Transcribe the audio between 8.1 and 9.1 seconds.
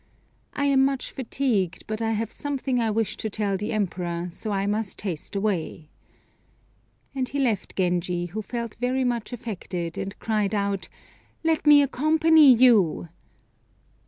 who felt very